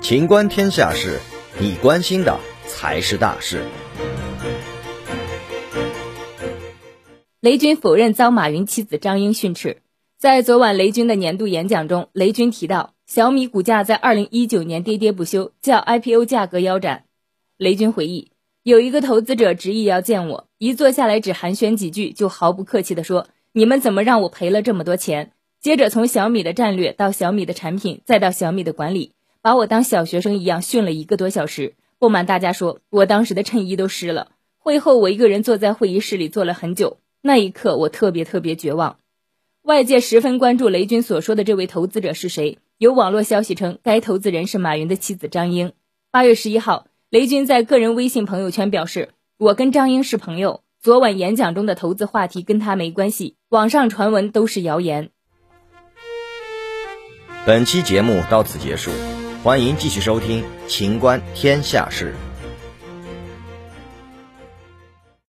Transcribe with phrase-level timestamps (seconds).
[0.00, 1.18] 情观天下事，
[1.60, 3.62] 你关心的才是大事。
[7.40, 9.82] 雷军否认遭马云妻子张英训斥。
[10.18, 17.04] 在昨晚雷军的年度演讲中，雷军提到小米股价在二零一九年跌跌不休，叫 IPO 价格腰斩。
[17.56, 18.32] 雷军回忆，
[18.62, 29.12] 有一个投资者执意要见我，一坐下来只寒暄几句，就毫不客气地说：“你们怎么让我赔了这么多钱？”接着从小米的战略到小米的产品，再到小米的管理，
[29.42, 31.74] 把我当小学生一样训了一个多小时。
[31.98, 34.28] 不瞒大家说，我当时的衬衣都湿了。
[34.58, 38.98] 会后我一个人坐在会议室里坐了很久，那一刻我特别特别绝望。
[39.62, 42.58] 外界十分关注雷军所说的这位投资者是谁。
[42.78, 45.72] 有网络消息称，该投资人是马云的妻子张英。
[46.12, 55.10] 八月十一号，雷军在个人微信朋友圈表示：“我跟张英是朋友，昨晚演讲中的投资话题跟他没关系，网上传闻都是谣言。”
[57.48, 58.90] 本期节目到此结束，
[59.42, 62.14] 欢迎继续收听《秦观天下事》。